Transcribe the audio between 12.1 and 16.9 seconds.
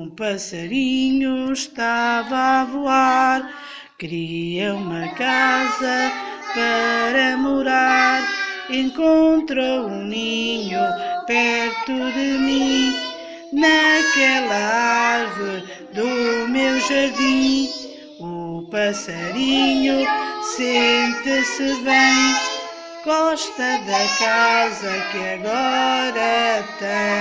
de mim, naquela árvore do meu